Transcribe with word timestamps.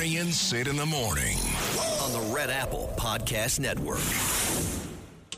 Bernie 0.00 0.16
and 0.18 0.32
Sid 0.32 0.66
in 0.68 0.76
the 0.76 0.86
morning 0.86 1.36
on 2.00 2.12
the 2.12 2.32
Red 2.34 2.50
Apple 2.50 2.92
Podcast 2.96 3.60
Network. 3.60 4.00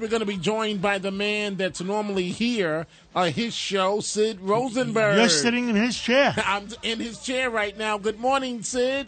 We're 0.00 0.09
going 0.09 0.20
to 0.20 0.27
be 0.27 0.36
joined 0.36 0.83
by 0.83 0.98
the 0.98 1.10
man 1.10 1.56
that's 1.56 1.80
normally 1.80 2.30
here, 2.30 2.86
uh, 3.14 3.24
his 3.24 3.55
show, 3.55 4.00
Sid 4.00 4.41
Rosenberg. 4.41 5.19
You're 5.19 5.28
sitting 5.28 5.69
in 5.69 5.77
his 5.77 5.98
chair. 5.98 6.34
I'm 6.45 6.69
in 6.83 7.00
his 7.00 7.19
chair 7.22 7.50
right 7.50 7.77
now. 7.77 7.98
Good 7.98 8.19
morning, 8.19 8.62
Sid. 8.62 9.06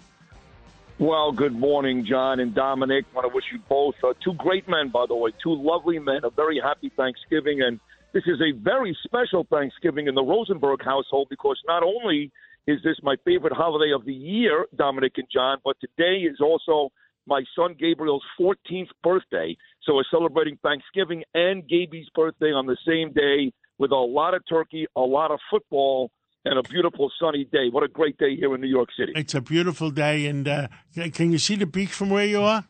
Well, 0.99 1.33
good 1.33 1.55
morning, 1.55 2.07
John 2.09 2.39
and 2.41 2.55
Dominic. 2.55 3.05
I 3.13 3.15
want 3.17 3.29
to 3.31 3.35
wish 3.35 3.45
you 3.53 3.59
both 3.69 3.97
uh, 4.05 4.15
two 4.23 4.35
great 4.35 4.69
men, 4.69 4.91
by 4.91 5.07
the 5.09 5.15
way, 5.17 5.31
two 5.43 5.55
lovely 5.55 5.99
men. 5.99 6.21
A 6.25 6.31
very 6.31 6.61
happy 6.61 6.93
Thanksgiving, 6.97 7.63
and 7.63 7.81
this 8.13 8.23
is 8.27 8.41
a 8.41 8.53
very 8.53 8.97
special 9.03 9.45
Thanksgiving 9.51 10.07
in 10.07 10.15
the 10.15 10.23
Rosenberg 10.23 10.85
household 10.85 11.29
because 11.29 11.61
not 11.67 11.83
only 11.83 12.31
is 12.67 12.79
this 12.83 12.97
my 13.03 13.17
favorite 13.25 13.53
holiday 13.53 13.93
of 13.95 14.05
the 14.05 14.13
year, 14.13 14.67
Dominic 14.77 15.13
and 15.17 15.27
John, 15.33 15.59
but 15.65 15.77
today 15.81 16.21
is 16.21 16.39
also 16.41 16.91
my 17.27 17.43
son 17.57 17.75
Gabriel's 17.79 18.23
14th 18.41 18.89
birthday. 19.03 19.57
So 19.83 19.95
we're 19.95 20.05
celebrating 20.11 20.59
Thanksgiving 20.63 21.25
and 21.35 21.67
Gaby's 21.69 22.09
birthday 22.15 22.53
on 22.53 22.67
the 22.67 22.77
same 22.87 23.13
day 23.13 23.53
with 23.79 23.91
a 23.91 23.97
lot 23.97 24.35
of 24.35 24.43
turkey, 24.49 24.87
a 24.97 25.01
lot 25.01 25.31
of 25.31 25.39
football, 25.51 26.11
and 26.45 26.59
a 26.59 26.63
beautiful 26.63 27.11
sunny 27.21 27.45
day. 27.51 27.69
What 27.71 27.83
a 27.83 27.89
great 27.89 28.19
day 28.19 28.37
here 28.37 28.55
in 28.55 28.61
New 28.61 28.69
York 28.69 28.91
City. 28.99 29.13
It's 29.15 29.35
a 29.35 29.41
beautiful 29.41 29.91
day, 29.91 30.27
and 30.27 30.47
uh, 30.47 30.69
can 31.13 31.33
you 31.33 31.39
see 31.39 31.57
the 31.57 31.67
beach 31.67 31.91
from 31.91 32.11
where 32.11 32.27
you 32.27 32.43
are? 32.43 32.65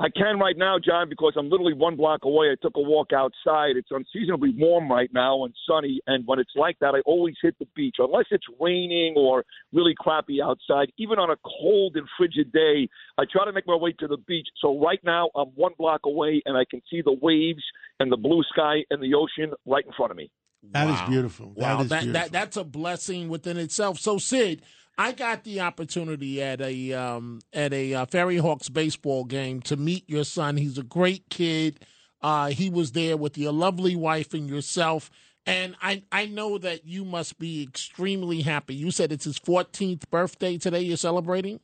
I 0.00 0.08
can 0.10 0.38
right 0.38 0.56
now, 0.56 0.76
John, 0.78 1.08
because 1.08 1.32
I'm 1.36 1.50
literally 1.50 1.74
one 1.74 1.96
block 1.96 2.20
away. 2.24 2.52
I 2.52 2.54
took 2.62 2.76
a 2.76 2.80
walk 2.80 3.12
outside. 3.12 3.76
It's 3.76 3.90
unseasonably 3.90 4.54
warm 4.56 4.90
right 4.90 5.10
now 5.12 5.44
and 5.44 5.52
sunny. 5.68 6.00
And 6.06 6.24
when 6.24 6.38
it's 6.38 6.52
like 6.54 6.78
that, 6.80 6.94
I 6.94 7.00
always 7.00 7.34
hit 7.42 7.56
the 7.58 7.66
beach, 7.74 7.96
unless 7.98 8.26
it's 8.30 8.46
raining 8.60 9.14
or 9.16 9.44
really 9.72 9.94
crappy 9.98 10.40
outside. 10.40 10.92
Even 10.98 11.18
on 11.18 11.30
a 11.30 11.36
cold 11.44 11.96
and 11.96 12.06
frigid 12.16 12.52
day, 12.52 12.88
I 13.18 13.24
try 13.30 13.44
to 13.44 13.52
make 13.52 13.66
my 13.66 13.74
way 13.74 13.92
to 13.98 14.06
the 14.06 14.18
beach. 14.18 14.46
So 14.60 14.80
right 14.80 15.00
now, 15.02 15.30
I'm 15.34 15.48
one 15.56 15.72
block 15.76 16.02
away, 16.04 16.42
and 16.46 16.56
I 16.56 16.64
can 16.70 16.80
see 16.88 17.02
the 17.02 17.16
waves 17.20 17.64
and 17.98 18.12
the 18.12 18.16
blue 18.16 18.44
sky 18.52 18.84
and 18.90 19.02
the 19.02 19.14
ocean 19.14 19.52
right 19.66 19.84
in 19.84 19.92
front 19.96 20.12
of 20.12 20.16
me. 20.16 20.30
That 20.70 20.86
wow. 20.86 20.94
is 20.94 21.10
beautiful. 21.10 21.52
Wow, 21.56 21.76
that 21.78 21.82
is 21.82 21.88
that, 21.88 22.02
beautiful. 22.02 22.12
That, 22.22 22.32
that's 22.32 22.56
a 22.56 22.64
blessing 22.64 23.28
within 23.28 23.56
itself. 23.56 23.98
So, 23.98 24.18
Sid, 24.18 24.62
I 25.00 25.12
got 25.12 25.44
the 25.44 25.60
opportunity 25.60 26.42
at 26.42 26.60
a 26.60 26.92
um, 26.92 27.40
at 27.52 27.72
a 27.72 27.94
uh, 27.94 28.06
Ferry 28.06 28.38
Hawks 28.38 28.68
baseball 28.68 29.24
game 29.24 29.60
to 29.62 29.76
meet 29.76 30.10
your 30.10 30.24
son. 30.24 30.56
He's 30.56 30.76
a 30.76 30.82
great 30.82 31.30
kid. 31.30 31.86
Uh, 32.20 32.48
he 32.48 32.68
was 32.68 32.92
there 32.92 33.16
with 33.16 33.38
your 33.38 33.52
lovely 33.52 33.94
wife 33.94 34.34
and 34.34 34.48
yourself, 34.48 35.08
and 35.46 35.76
I 35.80 36.02
I 36.10 36.26
know 36.26 36.58
that 36.58 36.84
you 36.84 37.04
must 37.04 37.38
be 37.38 37.62
extremely 37.62 38.42
happy. 38.42 38.74
You 38.74 38.90
said 38.90 39.12
it's 39.12 39.24
his 39.24 39.38
14th 39.38 40.10
birthday 40.10 40.58
today. 40.58 40.80
You're 40.80 40.96
celebrating. 40.96 41.60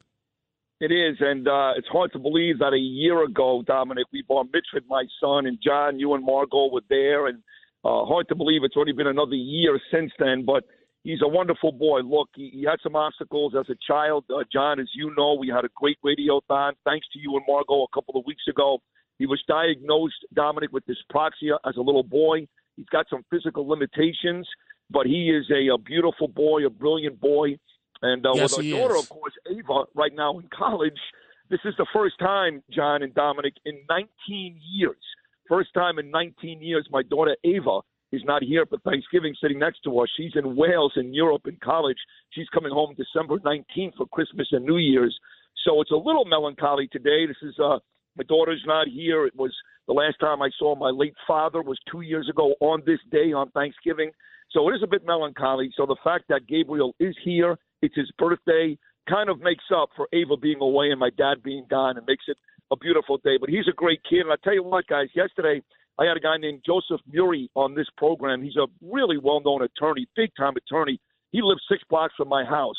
It 0.81 0.93
is, 0.93 1.17
and 1.19 1.49
uh, 1.49 1.73
it's 1.77 1.89
hard 1.89 2.13
to 2.13 2.21
believe 2.21 2.61
that 2.61 2.73
a 2.73 2.79
year 2.79 3.25
ago, 3.25 3.65
Dominic, 3.67 4.07
we 4.13 4.23
bar 4.23 4.45
mitzvahed, 4.45 4.87
my 4.89 5.05
son, 5.21 5.47
and 5.47 5.59
John, 5.65 5.99
you 5.99 6.15
and 6.15 6.25
Margot 6.25 6.71
were 6.71 6.83
there, 6.89 7.27
and 7.27 7.39
uh, 7.85 8.05
hard 8.05 8.29
to 8.29 8.37
believe 8.37 8.63
it's 8.63 8.77
only 8.77 8.93
been 8.93 9.07
another 9.07 9.35
year 9.35 9.81
since 9.93 10.13
then, 10.19 10.45
but 10.45 10.65
he's 11.05 11.21
a 11.23 11.29
wonderful 11.29 11.71
boy. 11.71 12.01
Look, 12.01 12.31
he, 12.35 12.51
he 12.53 12.65
had 12.65 12.81
some 12.83 12.97
obstacles 12.97 13.55
as 13.59 13.67
a 13.69 13.77
child. 13.87 14.25
Uh, 14.29 14.43
John, 14.53 14.81
as 14.81 14.89
you 14.95 15.15
know, 15.17 15.35
we 15.35 15.49
had 15.49 15.65
a 15.65 15.69
great 15.77 15.99
radiothon. 16.05 16.73
Thanks 16.85 17.07
to 17.13 17.21
you 17.21 17.37
and 17.37 17.45
Margot 17.47 17.85
a 17.85 17.95
couple 17.95 18.19
of 18.19 18.27
weeks 18.27 18.45
ago. 18.49 18.79
He 19.19 19.27
was 19.27 19.41
diagnosed, 19.47 20.27
Dominic, 20.35 20.73
with 20.73 20.83
dyspraxia 20.87 21.59
as 21.65 21.77
a 21.77 21.81
little 21.81 22.03
boy. 22.03 22.49
He's 22.77 22.87
got 22.87 23.07
some 23.09 23.25
physical 23.31 23.69
limitations, 23.69 24.49
but 24.91 25.07
he 25.07 25.31
is 25.31 25.49
a, 25.51 25.73
a 25.73 25.79
beautiful 25.79 26.27
boy, 26.27 26.67
a 26.67 26.71
brilliant 26.71 27.21
boy. 27.21 27.59
And 28.03 28.27
uh, 28.27 28.33
yes, 28.35 28.57
with 28.57 28.67
our 28.67 28.81
daughter, 28.81 28.97
is. 28.97 29.03
of 29.03 29.09
course, 29.09 29.33
Ava, 29.49 29.85
right 29.95 30.13
now 30.13 30.39
in 30.39 30.49
college, 30.53 30.99
this 31.49 31.61
is 31.65 31.75
the 31.79 31.87
first 31.93 32.19
time, 32.19 32.63
John 32.71 33.03
and 33.03 33.15
Dominic, 33.15 33.55
in 33.65 33.79
19 33.89 34.59
years, 34.73 34.97
first 35.49 35.73
time 35.75 35.99
in 35.99 36.11
19 36.11 36.61
years, 36.61 36.89
my 36.91 37.03
daughter 37.03 37.37
Ava 37.45 37.81
is 38.15 38.23
not 38.25 38.43
here 38.43 38.67
for 38.67 38.79
Thanksgiving 38.79 39.35
sitting 39.41 39.59
next 39.59 39.81
to 39.85 39.99
us. 40.01 40.09
She's 40.17 40.33
in 40.35 40.57
Wales 40.57 40.93
in 40.97 41.13
Europe 41.15 41.43
in 41.47 41.57
college. 41.63 41.99
She's 42.31 42.49
coming 42.49 42.73
home 42.73 42.95
December 42.97 43.39
19th 43.39 43.97
for 43.97 44.07
Christmas 44.07 44.49
and 44.53 44.65
New 44.65 44.79
Year's. 44.79 45.17
So 45.65 45.81
it's 45.81 45.91
a 45.91 45.97
little 45.97 46.25
melancholy 46.25 46.89
today. 46.89 47.27
This 47.27 47.37
is 47.43 47.55
uh 47.59 47.79
my 48.17 48.25
daughter's 48.29 48.63
not 48.67 48.87
here. 48.87 49.27
It 49.27 49.35
was 49.37 49.53
the 49.89 49.93
last 49.93 50.17
time 50.21 50.41
I 50.41 50.51
saw 50.59 50.77
my 50.77 50.91
late 50.91 51.17
father 51.27 51.63
was 51.63 51.79
2 51.91 52.03
years 52.03 52.29
ago 52.29 52.55
on 52.61 52.83
this 52.87 53.01
day 53.11 53.33
on 53.33 53.51
Thanksgiving. 53.51 54.13
So 54.51 54.69
it 54.69 54.75
is 54.75 54.83
a 54.85 54.87
bit 54.87 55.05
melancholy. 55.05 55.73
So 55.77 55.85
the 55.85 55.97
fact 56.05 56.25
that 56.29 56.47
Gabriel 56.47 56.95
is 57.01 57.17
here, 57.25 57.59
it's 57.83 57.97
his 57.97 58.11
birthday, 58.19 58.79
kind 59.09 59.29
of 59.29 59.41
makes 59.41 59.65
up 59.75 59.91
for 59.97 60.09
Ava 60.13 60.37
being 60.37 60.61
away 60.61 60.91
and 60.91 61.01
my 61.01 61.11
dad 61.19 61.43
being 61.43 61.67
gone 61.69 61.97
and 61.97 62.07
makes 62.07 62.25
it 62.29 62.39
a 62.71 62.77
beautiful 62.77 63.19
day. 63.19 63.37
But 63.41 63.51
he's 63.51 63.69
a 63.69 63.75
great 63.75 64.01
kid. 64.09 64.21
And 64.21 64.33
I 64.33 64.37
tell 64.43 64.55
you 64.55 64.63
what, 64.63 64.87
guys, 64.87 65.09
yesterday 65.15 65.63
I 65.99 66.07
had 66.07 66.17
a 66.17 66.21
guy 66.21 66.37
named 66.39 66.63
Joseph 66.67 67.01
Murray 67.13 67.51
on 67.55 67.75
this 67.75 67.87
program. 67.97 68.43
He's 68.43 68.57
a 68.57 68.67
really 68.83 69.19
well 69.19 69.41
known 69.45 69.63
attorney, 69.63 70.07
big 70.17 70.31
time 70.37 70.55
attorney. 70.57 71.01
He 71.31 71.41
lives 71.43 71.63
six 71.71 71.83
blocks 71.89 72.15
from 72.17 72.29
my 72.29 72.45
house. 72.45 72.77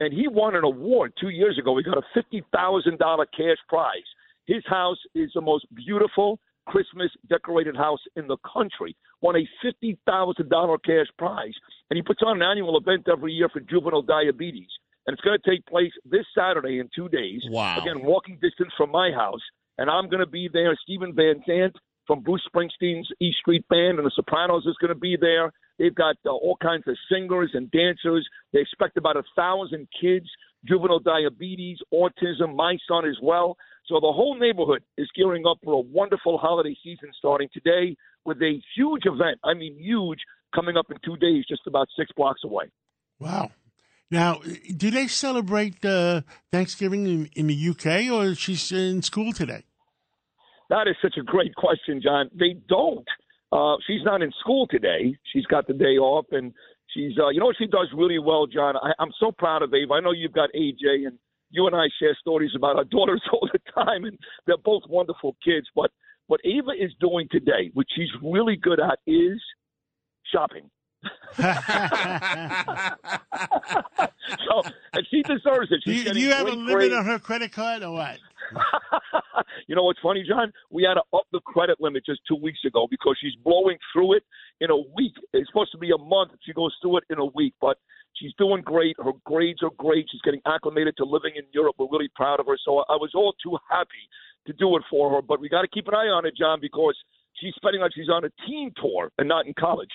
And 0.00 0.12
he 0.12 0.28
won 0.28 0.54
an 0.54 0.64
award 0.64 1.12
two 1.20 1.30
years 1.30 1.58
ago. 1.58 1.76
He 1.76 1.82
got 1.82 1.98
a 1.98 2.18
$50,000 2.18 3.26
cash 3.36 3.56
prize. 3.68 4.08
His 4.46 4.62
house 4.66 4.98
is 5.14 5.30
the 5.34 5.40
most 5.40 5.66
beautiful 5.74 6.38
Christmas 6.66 7.10
decorated 7.28 7.76
house 7.76 8.00
in 8.16 8.28
the 8.28 8.36
country. 8.50 8.96
Won 9.22 9.36
a 9.36 9.48
$50,000 9.64 10.78
cash 10.84 11.06
prize. 11.18 11.54
And 11.90 11.96
he 11.96 12.02
puts 12.02 12.20
on 12.24 12.36
an 12.36 12.42
annual 12.42 12.78
event 12.78 13.08
every 13.10 13.32
year 13.32 13.48
for 13.48 13.60
juvenile 13.60 14.02
diabetes. 14.02 14.68
And 15.08 15.14
it's 15.14 15.24
going 15.24 15.38
to 15.42 15.50
take 15.50 15.64
place 15.64 15.92
this 16.04 16.26
Saturday 16.36 16.80
in 16.80 16.90
two 16.94 17.08
days. 17.08 17.40
Wow. 17.48 17.78
Again, 17.80 18.04
walking 18.04 18.34
distance 18.42 18.74
from 18.76 18.90
my 18.90 19.10
house. 19.10 19.40
And 19.78 19.88
I'm 19.88 20.10
going 20.10 20.20
to 20.20 20.26
be 20.26 20.50
there. 20.52 20.76
Steven 20.82 21.14
Van 21.14 21.42
Zandt 21.46 21.76
from 22.06 22.20
Bruce 22.20 22.46
Springsteen's 22.54 23.08
E 23.18 23.32
Street 23.40 23.66
Band, 23.70 23.96
and 23.96 24.04
the 24.04 24.12
Sopranos 24.14 24.66
is 24.66 24.76
going 24.82 24.92
to 24.92 25.00
be 25.00 25.16
there. 25.18 25.50
They've 25.78 25.94
got 25.94 26.16
uh, 26.26 26.30
all 26.30 26.58
kinds 26.60 26.84
of 26.86 26.94
singers 27.10 27.52
and 27.54 27.70
dancers. 27.70 28.28
They 28.52 28.60
expect 28.60 28.98
about 28.98 29.16
a 29.16 29.22
thousand 29.34 29.88
kids, 29.98 30.26
juvenile 30.66 31.00
diabetes, 31.00 31.78
autism, 31.90 32.54
my 32.54 32.76
son 32.86 33.08
as 33.08 33.16
well. 33.22 33.56
So 33.86 33.94
the 33.94 34.12
whole 34.12 34.38
neighborhood 34.38 34.82
is 34.98 35.08
gearing 35.16 35.44
up 35.46 35.56
for 35.64 35.72
a 35.72 35.80
wonderful 35.80 36.36
holiday 36.36 36.76
season 36.84 37.12
starting 37.16 37.48
today 37.54 37.96
with 38.26 38.42
a 38.42 38.60
huge 38.76 39.06
event. 39.06 39.38
I 39.42 39.54
mean, 39.54 39.78
huge, 39.78 40.18
coming 40.54 40.76
up 40.76 40.90
in 40.90 40.98
two 41.02 41.16
days, 41.16 41.46
just 41.48 41.62
about 41.66 41.88
six 41.96 42.10
blocks 42.14 42.42
away. 42.44 42.64
Wow. 43.18 43.50
Now, 44.10 44.40
do 44.76 44.90
they 44.90 45.06
celebrate 45.06 45.84
uh, 45.84 46.22
Thanksgiving 46.50 47.06
in, 47.06 47.30
in 47.36 47.46
the 47.46 47.68
UK 47.70 48.10
or 48.10 48.30
is 48.30 48.38
she 48.38 48.56
in 48.74 49.02
school 49.02 49.32
today? 49.32 49.64
That 50.70 50.86
is 50.88 50.96
such 51.02 51.16
a 51.18 51.22
great 51.22 51.54
question, 51.54 52.00
John. 52.02 52.30
They 52.34 52.56
don't. 52.68 53.06
Uh, 53.52 53.76
she's 53.86 54.04
not 54.04 54.22
in 54.22 54.30
school 54.40 54.66
today. 54.66 55.16
She's 55.32 55.46
got 55.46 55.66
the 55.66 55.72
day 55.72 55.96
off, 55.96 56.26
and 56.32 56.52
she's, 56.88 57.12
uh, 57.18 57.30
you 57.30 57.40
know 57.40 57.46
what 57.46 57.56
she 57.58 57.66
does 57.66 57.88
really 57.96 58.18
well, 58.18 58.46
John? 58.46 58.76
I, 58.76 58.92
I'm 58.98 59.12
so 59.18 59.32
proud 59.32 59.62
of 59.62 59.72
Ava. 59.72 59.94
I 59.94 60.00
know 60.00 60.12
you've 60.12 60.32
got 60.32 60.50
AJ, 60.54 61.06
and 61.06 61.18
you 61.50 61.66
and 61.66 61.74
I 61.74 61.86
share 61.98 62.16
stories 62.20 62.50
about 62.54 62.76
our 62.76 62.84
daughters 62.90 63.22
all 63.32 63.48
the 63.50 63.60
time, 63.72 64.04
and 64.04 64.18
they're 64.46 64.58
both 64.62 64.82
wonderful 64.88 65.36
kids. 65.42 65.66
But 65.74 65.90
what 66.26 66.40
Ava 66.44 66.72
is 66.78 66.92
doing 67.00 67.28
today, 67.30 67.70
which 67.72 67.88
she's 67.96 68.10
really 68.22 68.56
good 68.56 68.80
at, 68.80 68.98
is 69.06 69.40
shopping. 70.30 70.68
So, 71.38 71.44
and 74.92 75.06
she 75.10 75.22
deserves 75.22 75.70
it. 75.70 75.80
She's 75.84 76.04
do 76.04 76.18
you, 76.18 76.26
you 76.26 76.32
have 76.32 76.46
a 76.46 76.50
limit 76.50 76.74
grades. 76.74 76.94
on 76.94 77.04
her 77.04 77.18
credit 77.18 77.52
card 77.52 77.82
or 77.82 77.92
what? 77.92 78.18
you 79.68 79.76
know 79.76 79.84
what's 79.84 80.00
funny, 80.02 80.24
John? 80.26 80.52
We 80.70 80.82
had 80.84 80.94
to 80.94 81.02
up 81.16 81.26
the 81.32 81.40
credit 81.40 81.80
limit 81.80 82.04
just 82.04 82.20
two 82.26 82.36
weeks 82.36 82.60
ago 82.66 82.86
because 82.90 83.16
she's 83.20 83.34
blowing 83.44 83.78
through 83.92 84.14
it 84.16 84.24
in 84.60 84.70
a 84.70 84.76
week. 84.76 85.14
It's 85.32 85.48
supposed 85.48 85.72
to 85.72 85.78
be 85.78 85.90
a 85.90 85.98
month. 85.98 86.32
She 86.44 86.52
goes 86.52 86.74
through 86.82 86.98
it 86.98 87.04
in 87.10 87.18
a 87.18 87.26
week, 87.26 87.54
but 87.60 87.78
she's 88.14 88.32
doing 88.38 88.62
great. 88.62 88.96
Her 88.98 89.12
grades 89.24 89.62
are 89.62 89.70
great. 89.76 90.06
She's 90.10 90.22
getting 90.22 90.40
acclimated 90.46 90.96
to 90.98 91.04
living 91.04 91.32
in 91.36 91.44
Europe. 91.52 91.76
We're 91.78 91.88
really 91.90 92.10
proud 92.14 92.40
of 92.40 92.46
her. 92.46 92.56
So 92.64 92.78
I 92.88 92.96
was 92.96 93.12
all 93.14 93.34
too 93.42 93.56
happy 93.70 94.08
to 94.46 94.52
do 94.54 94.76
it 94.76 94.82
for 94.90 95.10
her. 95.14 95.22
But 95.22 95.40
we 95.40 95.48
got 95.48 95.62
to 95.62 95.68
keep 95.68 95.88
an 95.88 95.94
eye 95.94 96.08
on 96.08 96.26
it, 96.26 96.34
John, 96.36 96.58
because 96.60 96.96
she's 97.40 97.54
spending 97.56 97.80
like 97.80 97.92
she's 97.94 98.08
on 98.08 98.24
a 98.24 98.30
team 98.46 98.72
tour 98.80 99.10
and 99.18 99.28
not 99.28 99.46
in 99.46 99.54
college. 99.58 99.92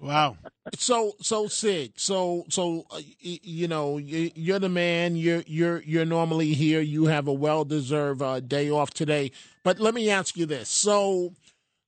Wow. 0.00 0.36
So 0.78 1.14
so 1.20 1.48
Sid, 1.48 1.94
so 1.96 2.44
so 2.48 2.84
uh, 2.92 3.00
you 3.18 3.66
know 3.66 3.98
you, 3.98 4.30
you're 4.36 4.60
the 4.60 4.68
man. 4.68 5.16
You're 5.16 5.42
you're 5.46 5.82
you're 5.82 6.04
normally 6.04 6.52
here. 6.52 6.80
You 6.80 7.06
have 7.06 7.26
a 7.26 7.32
well 7.32 7.64
deserved 7.64 8.22
uh, 8.22 8.38
day 8.38 8.70
off 8.70 8.92
today. 8.92 9.32
But 9.64 9.80
let 9.80 9.94
me 9.94 10.10
ask 10.10 10.36
you 10.36 10.46
this: 10.46 10.68
so 10.68 11.32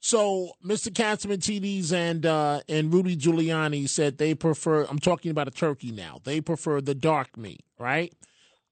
so 0.00 0.50
Mr. 0.66 0.88
Catsimatidis 0.88 1.92
and 1.92 2.26
uh, 2.26 2.62
and 2.68 2.92
Rudy 2.92 3.16
Giuliani 3.16 3.88
said 3.88 4.18
they 4.18 4.34
prefer. 4.34 4.84
I'm 4.84 4.98
talking 4.98 5.30
about 5.30 5.46
a 5.46 5.52
turkey 5.52 5.92
now. 5.92 6.18
They 6.24 6.40
prefer 6.40 6.80
the 6.80 6.94
dark 6.94 7.36
meat, 7.36 7.62
right? 7.78 8.12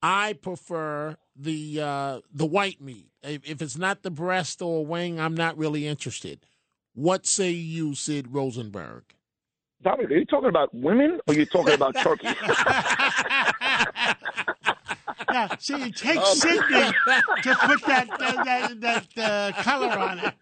I 0.02 0.32
prefer 0.32 1.16
the 1.36 1.80
uh, 1.80 2.20
the 2.34 2.46
white 2.46 2.80
meat. 2.80 3.10
If 3.22 3.62
it's 3.62 3.78
not 3.78 4.02
the 4.02 4.10
breast 4.10 4.60
or 4.60 4.84
wing, 4.84 5.20
I'm 5.20 5.34
not 5.36 5.56
really 5.56 5.86
interested. 5.86 6.40
What 6.94 7.26
say 7.26 7.50
you, 7.50 7.94
Sid 7.94 8.34
Rosenberg? 8.34 9.04
Dominic, 9.82 10.10
are 10.10 10.16
you 10.16 10.26
talking 10.26 10.48
about 10.50 10.74
women 10.74 11.20
or 11.26 11.34
are 11.34 11.36
you 11.36 11.46
talking 11.46 11.72
about 11.72 11.96
turkey? 11.96 12.26
now, 15.30 15.48
see, 15.58 15.74
it 15.74 15.96
takes 15.96 16.18
um, 16.18 16.34
Sydney 16.36 16.92
to 17.42 17.54
put 17.54 17.82
that 17.86 18.08
uh, 18.10 18.44
that, 18.44 19.06
that 19.14 19.18
uh, 19.18 19.62
color 19.62 19.88
on 19.98 20.18
it. 20.18 20.34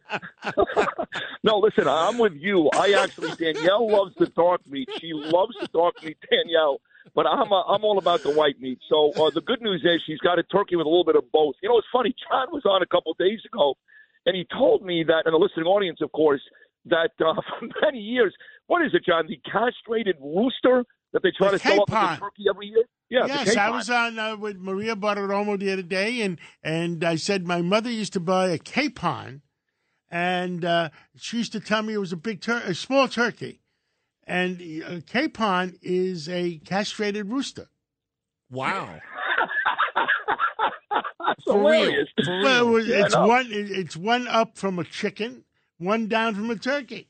no, 1.44 1.58
listen, 1.58 1.86
I'm 1.86 2.18
with 2.18 2.34
you. 2.34 2.68
I 2.74 2.94
actually 2.98 3.30
Danielle 3.36 3.88
loves 3.88 4.14
the 4.16 4.26
dark 4.26 4.66
meat. 4.66 4.88
She 5.00 5.12
loves 5.12 5.54
the 5.60 5.68
dark 5.68 6.02
meat, 6.02 6.18
Danielle. 6.30 6.80
But 7.14 7.26
I'm 7.26 7.52
uh, 7.52 7.62
I'm 7.62 7.84
all 7.84 7.98
about 7.98 8.22
the 8.24 8.32
white 8.32 8.60
meat. 8.60 8.80
So 8.88 9.12
uh, 9.12 9.30
the 9.30 9.40
good 9.40 9.62
news 9.62 9.82
is 9.84 10.02
she's 10.04 10.18
got 10.18 10.40
a 10.40 10.42
turkey 10.42 10.74
with 10.74 10.86
a 10.86 10.90
little 10.90 11.04
bit 11.04 11.16
of 11.16 11.30
both. 11.30 11.54
You 11.62 11.68
know, 11.68 11.78
it's 11.78 11.86
funny. 11.92 12.14
John 12.28 12.48
was 12.52 12.64
on 12.64 12.82
a 12.82 12.86
couple 12.86 13.12
of 13.12 13.18
days 13.18 13.40
ago, 13.46 13.76
and 14.26 14.36
he 14.36 14.46
told 14.52 14.84
me 14.84 15.04
that, 15.04 15.22
and 15.26 15.32
the 15.32 15.38
listening 15.38 15.66
audience, 15.66 16.00
of 16.02 16.10
course, 16.12 16.42
that 16.86 17.10
uh, 17.20 17.34
for 17.60 17.68
many 17.82 17.98
years, 17.98 18.34
what 18.68 18.84
is 18.84 18.94
it, 18.94 19.04
John? 19.04 19.26
The 19.26 19.40
castrated 19.50 20.16
rooster 20.20 20.84
that 21.12 21.22
they 21.22 21.32
try 21.36 21.50
the 21.50 21.58
to 21.58 21.66
sell 21.66 21.82
up 21.82 21.90
with 21.90 21.98
the 21.98 22.16
turkey 22.16 22.44
every 22.48 22.66
year. 22.68 22.84
Yeah, 23.10 23.26
yes, 23.26 23.56
I 23.56 23.70
was 23.70 23.88
on 23.88 24.18
uh, 24.18 24.36
with 24.36 24.58
Maria 24.58 24.94
Bartiromo 24.94 25.58
the 25.58 25.72
other 25.72 25.82
day, 25.82 26.20
and 26.20 26.38
and 26.62 27.02
I 27.02 27.16
said 27.16 27.46
my 27.46 27.62
mother 27.62 27.90
used 27.90 28.12
to 28.12 28.20
buy 28.20 28.48
a 28.48 28.58
capon, 28.58 29.40
and 30.10 30.62
uh, 30.64 30.90
she 31.16 31.38
used 31.38 31.52
to 31.52 31.60
tell 31.60 31.82
me 31.82 31.94
it 31.94 31.98
was 31.98 32.12
a 32.12 32.18
big 32.18 32.42
tur- 32.42 32.62
a 32.66 32.74
small 32.74 33.08
turkey, 33.08 33.62
and 34.26 34.60
a 34.60 34.82
uh, 34.82 35.00
capon 35.06 35.78
is 35.80 36.28
a 36.28 36.58
castrated 36.58 37.30
rooster. 37.30 37.68
Wow. 38.50 39.00
For 41.46 41.58
real. 41.58 42.04
For 42.24 42.30
real. 42.30 42.42
Well, 42.42 42.76
it's 42.76 43.14
yeah, 43.14 43.24
one. 43.24 43.46
It's 43.50 43.96
one 43.96 44.28
up 44.28 44.58
from 44.58 44.78
a 44.78 44.84
chicken, 44.84 45.44
one 45.78 46.08
down 46.08 46.34
from 46.34 46.50
a 46.50 46.56
turkey. 46.56 47.07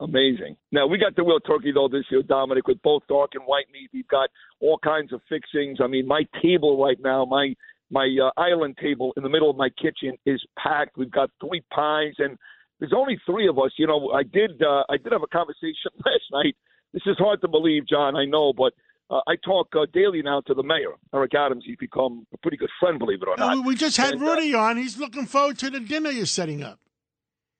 Amazing. 0.00 0.56
Now 0.70 0.86
we 0.86 0.96
got 0.96 1.16
the 1.16 1.22
real 1.22 1.40
turkey 1.40 1.72
though 1.72 1.88
this 1.88 2.04
year, 2.10 2.22
Dominic, 2.22 2.68
with 2.68 2.80
both 2.82 3.02
dark 3.08 3.32
and 3.34 3.44
white 3.44 3.66
meat. 3.72 3.90
We've 3.92 4.06
got 4.08 4.30
all 4.60 4.78
kinds 4.78 5.12
of 5.12 5.20
fixings. 5.28 5.78
I 5.82 5.88
mean, 5.88 6.06
my 6.06 6.22
table 6.40 6.80
right 6.82 6.98
now, 7.02 7.24
my 7.24 7.54
my 7.90 8.08
uh, 8.22 8.30
island 8.40 8.76
table 8.80 9.12
in 9.16 9.22
the 9.22 9.28
middle 9.28 9.50
of 9.50 9.56
my 9.56 9.70
kitchen 9.70 10.16
is 10.24 10.42
packed. 10.56 10.96
We've 10.96 11.10
got 11.10 11.30
three 11.40 11.62
pies, 11.74 12.14
and 12.18 12.38
there's 12.78 12.92
only 12.96 13.18
three 13.26 13.48
of 13.48 13.58
us. 13.58 13.72
You 13.76 13.86
know, 13.86 14.10
I 14.10 14.22
did 14.22 14.62
uh, 14.62 14.84
I 14.88 14.98
did 14.98 15.12
have 15.12 15.22
a 15.22 15.26
conversation 15.26 15.90
last 16.06 16.24
night. 16.32 16.56
This 16.92 17.02
is 17.06 17.16
hard 17.18 17.40
to 17.40 17.48
believe, 17.48 17.86
John. 17.88 18.16
I 18.16 18.24
know, 18.24 18.52
but 18.52 18.74
uh, 19.10 19.20
I 19.26 19.36
talk 19.44 19.68
uh, 19.74 19.86
daily 19.92 20.22
now 20.22 20.42
to 20.42 20.54
the 20.54 20.62
mayor, 20.62 20.92
Eric 21.14 21.34
Adams. 21.34 21.64
He's 21.66 21.76
become 21.76 22.26
a 22.32 22.38
pretty 22.38 22.56
good 22.56 22.70
friend, 22.78 22.98
believe 22.98 23.22
it 23.22 23.28
or 23.28 23.36
not. 23.36 23.64
we 23.64 23.74
just 23.74 23.96
had 23.96 24.14
and, 24.14 24.22
Rudy 24.22 24.54
on. 24.54 24.76
He's 24.76 24.98
looking 24.98 25.26
forward 25.26 25.58
to 25.58 25.70
the 25.70 25.80
dinner 25.80 26.10
you're 26.10 26.26
setting 26.26 26.62
up. 26.62 26.78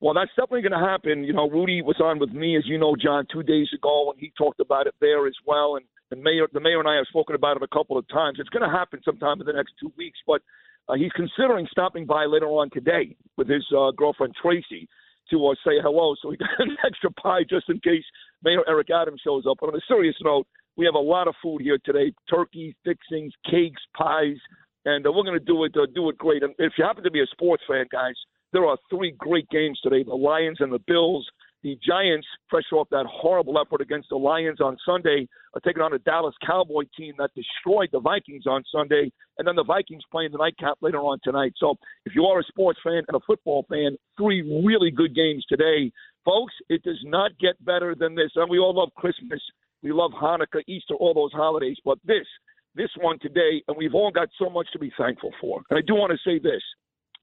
Well, 0.00 0.14
that's 0.14 0.30
definitely 0.30 0.62
going 0.62 0.80
to 0.80 0.86
happen. 0.86 1.24
You 1.24 1.32
know, 1.32 1.50
Rudy 1.50 1.82
was 1.82 1.98
on 2.00 2.20
with 2.20 2.30
me, 2.30 2.56
as 2.56 2.62
you 2.66 2.78
know, 2.78 2.94
John, 2.94 3.26
two 3.32 3.42
days 3.42 3.68
ago, 3.74 4.12
and 4.12 4.20
he 4.20 4.32
talked 4.38 4.60
about 4.60 4.86
it 4.86 4.94
there 5.00 5.26
as 5.26 5.34
well. 5.44 5.74
And 5.74 5.84
the 6.10 6.16
mayor, 6.16 6.46
the 6.52 6.60
mayor 6.60 6.78
and 6.78 6.88
I 6.88 6.96
have 6.96 7.06
spoken 7.08 7.34
about 7.34 7.56
it 7.56 7.64
a 7.64 7.74
couple 7.74 7.98
of 7.98 8.06
times. 8.08 8.38
It's 8.38 8.48
going 8.48 8.68
to 8.68 8.74
happen 8.74 9.00
sometime 9.04 9.40
in 9.40 9.46
the 9.46 9.52
next 9.52 9.72
two 9.80 9.92
weeks, 9.98 10.18
but 10.24 10.40
uh, 10.88 10.94
he's 10.94 11.10
considering 11.12 11.66
stopping 11.70 12.06
by 12.06 12.26
later 12.26 12.46
on 12.46 12.70
today 12.70 13.16
with 13.36 13.48
his 13.48 13.66
uh, 13.76 13.90
girlfriend 13.90 14.34
Tracy 14.40 14.88
to 15.30 15.46
uh, 15.48 15.54
say 15.66 15.82
hello. 15.82 16.14
So 16.22 16.30
he 16.30 16.36
got 16.36 16.48
an 16.60 16.76
extra 16.86 17.10
pie 17.10 17.42
just 17.48 17.68
in 17.68 17.80
case 17.80 18.04
Mayor 18.44 18.62
Eric 18.68 18.88
Adams 18.90 19.20
shows 19.24 19.44
up. 19.50 19.58
But 19.60 19.70
on 19.70 19.74
a 19.74 19.84
serious 19.88 20.16
note, 20.22 20.46
we 20.76 20.86
have 20.86 20.94
a 20.94 20.98
lot 20.98 21.26
of 21.26 21.34
food 21.42 21.60
here 21.60 21.78
today: 21.84 22.12
turkey 22.30 22.76
fixings, 22.84 23.32
cakes, 23.50 23.82
pies, 23.96 24.38
and 24.84 25.04
uh, 25.04 25.10
we're 25.10 25.24
going 25.24 25.38
to 25.38 25.44
do 25.44 25.64
it 25.64 25.74
uh, 25.76 25.86
do 25.92 26.08
it 26.08 26.16
great. 26.16 26.44
And 26.44 26.54
if 26.58 26.74
you 26.78 26.84
happen 26.84 27.02
to 27.02 27.10
be 27.10 27.20
a 27.20 27.26
sports 27.26 27.64
fan, 27.68 27.86
guys 27.90 28.14
there 28.52 28.66
are 28.66 28.78
three 28.90 29.14
great 29.18 29.48
games 29.50 29.78
today 29.82 30.02
the 30.02 30.14
Lions 30.14 30.58
and 30.60 30.72
the 30.72 30.80
Bills. 30.86 31.26
The 31.64 31.76
Giants, 31.84 32.26
fresh 32.48 32.70
off 32.72 32.88
that 32.90 33.04
horrible 33.10 33.58
effort 33.58 33.80
against 33.80 34.10
the 34.10 34.16
Lions 34.16 34.60
on 34.60 34.76
Sunday, 34.86 35.26
are 35.54 35.60
taking 35.60 35.82
on 35.82 35.92
a 35.92 35.98
Dallas 35.98 36.34
Cowboy 36.46 36.84
team 36.96 37.14
that 37.18 37.30
destroyed 37.34 37.88
the 37.90 37.98
Vikings 37.98 38.46
on 38.46 38.62
Sunday. 38.70 39.10
And 39.38 39.48
then 39.48 39.56
the 39.56 39.64
Vikings 39.64 40.04
playing 40.12 40.30
the 40.30 40.38
nightcap 40.38 40.78
later 40.80 40.98
on 40.98 41.18
tonight. 41.24 41.54
So 41.56 41.74
if 42.06 42.14
you 42.14 42.26
are 42.26 42.38
a 42.38 42.44
sports 42.44 42.78
fan 42.84 43.02
and 43.08 43.16
a 43.16 43.26
football 43.26 43.66
fan, 43.68 43.96
three 44.16 44.62
really 44.64 44.92
good 44.92 45.16
games 45.16 45.44
today. 45.48 45.90
Folks, 46.24 46.54
it 46.68 46.84
does 46.84 47.00
not 47.02 47.36
get 47.40 47.62
better 47.64 47.96
than 47.96 48.14
this. 48.14 48.30
And 48.36 48.48
we 48.48 48.60
all 48.60 48.74
love 48.74 48.90
Christmas. 48.96 49.40
We 49.82 49.90
love 49.90 50.12
Hanukkah, 50.12 50.62
Easter, 50.68 50.94
all 50.94 51.12
those 51.12 51.32
holidays. 51.32 51.76
But 51.84 51.98
this, 52.04 52.26
this 52.76 52.90
one 53.00 53.18
today, 53.18 53.64
and 53.66 53.76
we've 53.76 53.94
all 53.94 54.12
got 54.12 54.28
so 54.38 54.48
much 54.48 54.68
to 54.72 54.78
be 54.78 54.92
thankful 54.96 55.32
for. 55.40 55.62
And 55.70 55.78
I 55.78 55.82
do 55.84 55.94
want 55.94 56.12
to 56.12 56.18
say 56.24 56.38
this 56.38 56.62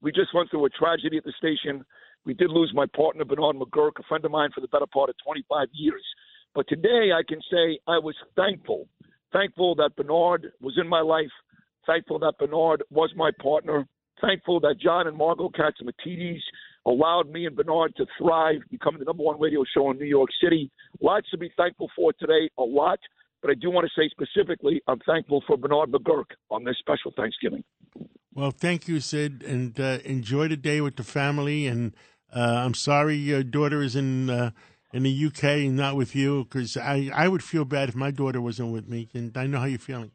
we 0.06 0.12
just 0.12 0.32
went 0.32 0.48
through 0.48 0.64
a 0.64 0.70
tragedy 0.70 1.16
at 1.16 1.24
the 1.24 1.32
station. 1.36 1.84
We 2.24 2.32
did 2.32 2.48
lose 2.48 2.70
my 2.72 2.86
partner, 2.94 3.24
Bernard 3.24 3.56
McGuirk, 3.56 3.98
a 3.98 4.04
friend 4.04 4.24
of 4.24 4.30
mine 4.30 4.50
for 4.54 4.60
the 4.60 4.68
better 4.68 4.86
part 4.86 5.10
of 5.10 5.16
25 5.24 5.66
years. 5.72 6.04
But 6.54 6.68
today 6.68 7.10
I 7.12 7.22
can 7.28 7.40
say 7.50 7.80
I 7.88 7.98
was 7.98 8.14
thankful, 8.36 8.86
thankful 9.32 9.74
that 9.74 9.96
Bernard 9.96 10.52
was 10.60 10.78
in 10.80 10.86
my 10.86 11.00
life, 11.00 11.32
thankful 11.88 12.20
that 12.20 12.34
Bernard 12.38 12.84
was 12.88 13.10
my 13.16 13.32
partner, 13.42 13.84
thankful 14.20 14.60
that 14.60 14.76
John 14.80 15.08
and 15.08 15.16
Margot 15.16 15.50
Catsimatidis 15.50 16.38
allowed 16.86 17.28
me 17.28 17.46
and 17.46 17.56
Bernard 17.56 17.96
to 17.96 18.06
thrive, 18.16 18.60
becoming 18.70 19.00
the 19.00 19.06
number 19.06 19.24
one 19.24 19.40
radio 19.40 19.64
show 19.74 19.90
in 19.90 19.98
New 19.98 20.04
York 20.04 20.30
City. 20.40 20.70
Lots 21.00 21.28
to 21.30 21.36
be 21.36 21.50
thankful 21.56 21.90
for 21.96 22.12
today, 22.12 22.48
a 22.58 22.62
lot. 22.62 23.00
But 23.42 23.50
I 23.50 23.54
do 23.54 23.72
want 23.72 23.88
to 23.88 24.00
say 24.00 24.08
specifically, 24.08 24.80
I'm 24.86 25.00
thankful 25.00 25.42
for 25.48 25.56
Bernard 25.56 25.90
McGuirk 25.90 26.30
on 26.48 26.62
this 26.62 26.76
special 26.78 27.12
Thanksgiving. 27.16 27.64
Well, 28.36 28.50
thank 28.50 28.86
you, 28.86 29.00
Sid, 29.00 29.42
and 29.46 29.80
uh, 29.80 29.98
enjoy 30.04 30.48
the 30.48 30.58
day 30.58 30.82
with 30.82 30.96
the 30.96 31.02
family. 31.02 31.66
And 31.66 31.94
uh, 32.30 32.60
I'm 32.66 32.74
sorry 32.74 33.16
your 33.16 33.42
daughter 33.42 33.80
is 33.80 33.96
in 33.96 34.28
uh, 34.28 34.50
in 34.92 35.04
the 35.04 35.26
UK 35.26 35.44
and 35.64 35.74
not 35.74 35.96
with 35.96 36.14
you, 36.14 36.44
because 36.44 36.76
I, 36.76 37.10
I 37.14 37.28
would 37.28 37.42
feel 37.42 37.64
bad 37.64 37.88
if 37.88 37.96
my 37.96 38.10
daughter 38.10 38.42
wasn't 38.42 38.74
with 38.74 38.88
me, 38.88 39.08
and 39.14 39.34
I 39.38 39.46
know 39.46 39.60
how 39.60 39.64
you're 39.64 39.78
feeling. 39.78 40.10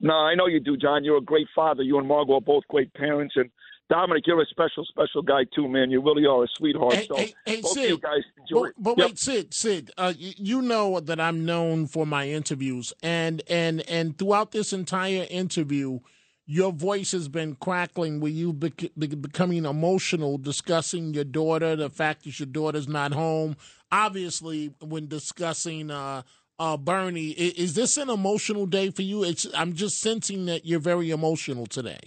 No, 0.00 0.12
I 0.12 0.34
know 0.34 0.46
you 0.46 0.58
do, 0.58 0.76
John. 0.76 1.04
You're 1.04 1.18
a 1.18 1.22
great 1.22 1.46
father. 1.54 1.84
You 1.84 1.98
and 1.98 2.08
Margot 2.08 2.34
are 2.34 2.40
both 2.40 2.64
great 2.68 2.92
parents, 2.94 3.34
and 3.36 3.48
Dominic, 3.88 4.26
you're 4.26 4.42
a 4.42 4.46
special, 4.46 4.84
special 4.84 5.22
guy 5.22 5.44
too, 5.54 5.68
man. 5.68 5.92
You 5.92 6.02
really 6.02 6.26
are 6.26 6.42
a 6.42 6.48
sweetheart. 6.56 6.94
Hey, 6.94 7.06
so 7.06 7.16
hey, 7.16 7.34
hey 7.46 7.60
both 7.60 7.72
Sid, 7.72 7.90
you 7.90 7.98
guys 7.98 8.22
enjoy 8.38 8.70
but, 8.76 8.82
but 8.82 8.98
yep. 8.98 9.06
wait, 9.10 9.18
Sid, 9.20 9.54
Sid, 9.54 9.90
uh, 9.96 10.14
you 10.18 10.62
know 10.62 10.98
that 10.98 11.20
I'm 11.20 11.44
known 11.44 11.86
for 11.86 12.06
my 12.06 12.28
interviews, 12.28 12.92
and 13.04 13.40
and 13.48 13.88
and 13.88 14.18
throughout 14.18 14.50
this 14.50 14.72
entire 14.72 15.26
interview, 15.30 16.00
your 16.48 16.72
voice 16.72 17.12
has 17.12 17.28
been 17.28 17.54
crackling. 17.54 18.18
Where 18.18 18.32
you 18.32 18.52
bec- 18.52 18.90
becoming 18.98 19.66
emotional 19.66 20.38
discussing 20.38 21.14
your 21.14 21.24
daughter, 21.24 21.76
the 21.76 21.90
fact 21.90 22.24
that 22.24 22.40
your 22.40 22.46
daughter's 22.46 22.88
not 22.88 23.12
home. 23.12 23.56
Obviously, 23.92 24.72
when 24.80 25.06
discussing. 25.06 25.92
Uh, 25.92 26.22
uh, 26.60 26.76
Bernie, 26.76 27.30
is, 27.30 27.52
is 27.52 27.74
this 27.74 27.96
an 27.96 28.10
emotional 28.10 28.66
day 28.66 28.90
for 28.90 29.02
you? 29.02 29.22
It's, 29.22 29.46
I'm 29.54 29.74
just 29.74 30.00
sensing 30.00 30.46
that 30.46 30.66
you're 30.66 30.80
very 30.80 31.12
emotional 31.12 31.66
today. 31.66 32.00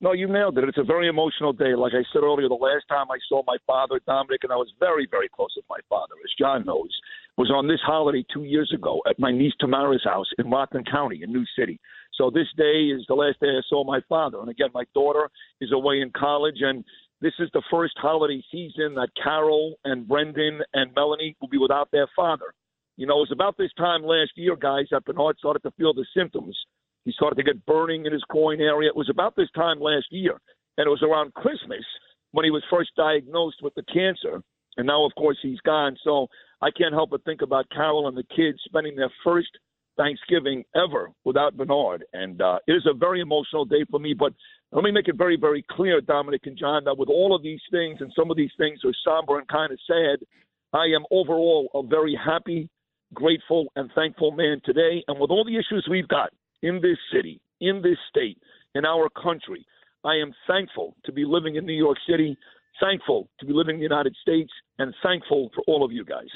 No, 0.00 0.12
you 0.12 0.28
nailed 0.28 0.58
it. 0.58 0.64
It's 0.64 0.78
a 0.78 0.84
very 0.84 1.08
emotional 1.08 1.52
day. 1.52 1.74
Like 1.74 1.92
I 1.94 2.04
said 2.12 2.22
earlier, 2.22 2.48
the 2.48 2.54
last 2.54 2.84
time 2.88 3.06
I 3.10 3.18
saw 3.28 3.42
my 3.46 3.56
father, 3.66 4.00
Dominic, 4.06 4.44
and 4.44 4.52
I 4.52 4.56
was 4.56 4.72
very, 4.78 5.06
very 5.10 5.28
close 5.28 5.52
with 5.56 5.64
my 5.68 5.78
father, 5.88 6.14
as 6.22 6.30
John 6.38 6.64
knows, 6.66 6.90
was 7.38 7.50
on 7.50 7.66
this 7.66 7.80
holiday 7.84 8.24
two 8.32 8.44
years 8.44 8.72
ago 8.74 9.00
at 9.08 9.18
my 9.18 9.32
niece 9.32 9.54
Tamara's 9.58 10.04
house 10.04 10.26
in 10.38 10.50
Rockland 10.50 10.88
County 10.90 11.22
in 11.22 11.32
New 11.32 11.44
City. 11.58 11.80
So 12.16 12.30
this 12.30 12.48
day 12.56 12.86
is 12.86 13.04
the 13.08 13.14
last 13.14 13.40
day 13.40 13.48
I 13.48 13.60
saw 13.68 13.84
my 13.84 14.00
father. 14.08 14.40
And 14.40 14.48
again, 14.48 14.70
my 14.74 14.84
daughter 14.94 15.28
is 15.60 15.72
away 15.72 16.00
in 16.00 16.10
college, 16.16 16.56
and 16.60 16.84
this 17.20 17.34
is 17.38 17.48
the 17.52 17.62
first 17.70 17.94
holiday 17.96 18.42
season 18.50 18.94
that 18.94 19.08
Carol 19.22 19.74
and 19.84 20.06
Brendan 20.06 20.60
and 20.74 20.94
Melanie 20.94 21.36
will 21.40 21.48
be 21.48 21.58
without 21.58 21.90
their 21.92 22.08
father. 22.14 22.54
You 22.96 23.06
know, 23.06 23.18
it 23.18 23.28
was 23.28 23.32
about 23.32 23.56
this 23.58 23.72
time 23.76 24.02
last 24.02 24.32
year, 24.36 24.56
guys, 24.56 24.86
that 24.90 25.04
Bernard 25.04 25.36
started 25.38 25.62
to 25.64 25.70
feel 25.72 25.92
the 25.92 26.06
symptoms 26.16 26.56
he 27.06 27.12
started 27.12 27.36
to 27.36 27.44
get 27.44 27.64
burning 27.66 28.04
in 28.04 28.12
his 28.12 28.24
groin 28.28 28.60
area. 28.60 28.88
It 28.88 28.96
was 28.96 29.08
about 29.08 29.36
this 29.36 29.48
time 29.54 29.80
last 29.80 30.06
year, 30.10 30.40
and 30.76 30.86
it 30.86 30.90
was 30.90 31.02
around 31.02 31.34
Christmas 31.34 31.84
when 32.32 32.44
he 32.44 32.50
was 32.50 32.64
first 32.68 32.90
diagnosed 32.96 33.58
with 33.62 33.74
the 33.76 33.84
cancer. 33.84 34.42
And 34.76 34.88
now, 34.88 35.06
of 35.06 35.14
course, 35.14 35.38
he's 35.40 35.60
gone. 35.60 35.96
So 36.02 36.26
I 36.60 36.70
can't 36.70 36.92
help 36.92 37.10
but 37.10 37.24
think 37.24 37.42
about 37.42 37.70
Carol 37.70 38.08
and 38.08 38.16
the 38.16 38.24
kids 38.34 38.58
spending 38.64 38.96
their 38.96 39.12
first 39.22 39.48
Thanksgiving 39.96 40.64
ever 40.74 41.10
without 41.24 41.56
Bernard. 41.56 42.04
And 42.12 42.40
uh, 42.40 42.58
it 42.66 42.72
is 42.72 42.86
a 42.86 42.94
very 42.94 43.20
emotional 43.20 43.64
day 43.64 43.84
for 43.90 43.98
me. 43.98 44.14
But 44.14 44.32
let 44.72 44.84
me 44.84 44.92
make 44.92 45.08
it 45.08 45.16
very, 45.16 45.36
very 45.36 45.64
clear, 45.70 46.00
Dominic 46.00 46.42
and 46.46 46.58
John, 46.58 46.84
that 46.84 46.98
with 46.98 47.08
all 47.08 47.34
of 47.34 47.42
these 47.42 47.60
things, 47.70 47.98
and 48.00 48.12
some 48.16 48.30
of 48.30 48.36
these 48.36 48.50
things 48.58 48.80
are 48.84 48.92
somber 49.04 49.38
and 49.38 49.48
kind 49.48 49.72
of 49.72 49.78
sad, 49.86 50.26
I 50.72 50.86
am 50.94 51.04
overall 51.10 51.70
a 51.74 51.82
very 51.82 52.18
happy, 52.22 52.68
grateful, 53.14 53.66
and 53.76 53.90
thankful 53.94 54.32
man 54.32 54.60
today. 54.64 55.02
And 55.08 55.18
with 55.18 55.30
all 55.30 55.44
the 55.44 55.56
issues 55.56 55.86
we've 55.90 56.08
got 56.08 56.30
in 56.62 56.80
this 56.82 56.98
city, 57.14 57.40
in 57.60 57.80
this 57.82 57.98
state, 58.10 58.38
in 58.74 58.84
our 58.84 59.08
country, 59.10 59.64
I 60.04 60.16
am 60.16 60.32
thankful 60.46 60.94
to 61.04 61.12
be 61.12 61.24
living 61.24 61.56
in 61.56 61.64
New 61.64 61.72
York 61.72 61.98
City, 62.08 62.36
thankful 62.80 63.28
to 63.40 63.46
be 63.46 63.52
living 63.52 63.76
in 63.76 63.80
the 63.80 63.84
United 63.84 64.14
States, 64.20 64.52
and 64.78 64.94
thankful 65.02 65.50
for 65.54 65.62
all 65.66 65.84
of 65.84 65.92
you 65.92 66.04
guys. 66.04 66.28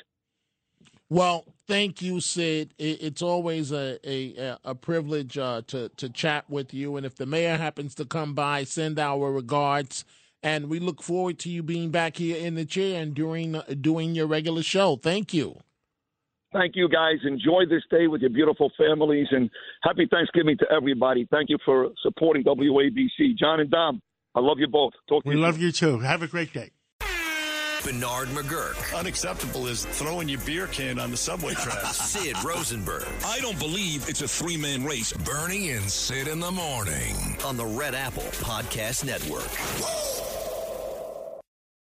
Well, 1.10 1.44
thank 1.66 2.00
you, 2.00 2.20
Sid. 2.20 2.72
It's 2.78 3.20
always 3.20 3.72
a 3.72 3.98
a, 4.08 4.56
a 4.64 4.74
privilege 4.76 5.36
uh, 5.36 5.62
to 5.66 5.88
to 5.88 6.08
chat 6.08 6.48
with 6.48 6.72
you. 6.72 6.96
And 6.96 7.04
if 7.04 7.16
the 7.16 7.26
mayor 7.26 7.56
happens 7.56 7.96
to 7.96 8.04
come 8.04 8.32
by, 8.32 8.64
send 8.64 8.98
our 8.98 9.32
regards. 9.32 10.04
And 10.42 10.70
we 10.70 10.78
look 10.78 11.02
forward 11.02 11.38
to 11.40 11.50
you 11.50 11.62
being 11.62 11.90
back 11.90 12.16
here 12.16 12.36
in 12.36 12.54
the 12.54 12.64
chair 12.64 13.02
and 13.02 13.12
doing 13.12 13.56
uh, 13.56 13.64
doing 13.80 14.14
your 14.14 14.28
regular 14.28 14.62
show. 14.62 14.96
Thank 14.96 15.34
you. 15.34 15.58
Thank 16.52 16.74
you, 16.74 16.88
guys. 16.88 17.18
Enjoy 17.24 17.64
this 17.68 17.82
day 17.90 18.06
with 18.06 18.22
your 18.22 18.30
beautiful 18.30 18.72
families, 18.78 19.28
and 19.32 19.50
happy 19.82 20.06
Thanksgiving 20.10 20.56
to 20.58 20.66
everybody. 20.72 21.26
Thank 21.30 21.48
you 21.50 21.58
for 21.64 21.90
supporting 22.02 22.44
WABC. 22.44 23.36
John 23.38 23.60
and 23.60 23.70
Dom, 23.70 24.00
I 24.34 24.40
love 24.40 24.58
you 24.58 24.68
both. 24.68 24.92
Talk 25.08 25.24
we 25.24 25.34
you 25.34 25.40
love 25.40 25.54
soon. 25.54 25.62
you 25.64 25.72
too. 25.72 25.98
Have 26.00 26.22
a 26.22 26.28
great 26.28 26.52
day. 26.52 26.70
Bernard 27.82 28.28
McGuirk. 28.28 28.96
Unacceptable 28.99 29.66
is 29.66 29.84
throwing 29.87 30.28
your 30.28 30.40
beer 30.40 30.66
can 30.66 30.99
on 30.99 31.10
the 31.10 31.16
subway 31.16 31.54
tracks. 31.54 31.96
Sid 32.10 32.37
Rosenberg. 32.44 33.06
I 33.25 33.40
don't 33.40 33.58
believe 33.58 34.08
it's 34.08 34.22
a 34.22 34.28
three 34.28 34.56
man 34.56 34.84
race. 34.84 35.12
Bernie 35.12 35.70
and 35.70 35.90
Sid 35.90 36.28
in 36.28 36.40
the 36.40 36.50
morning 36.50 37.14
on 37.44 37.56
the 37.56 37.66
Red 37.66 37.94
Apple 37.94 38.22
Podcast 38.42 39.04
Network. 39.04 40.09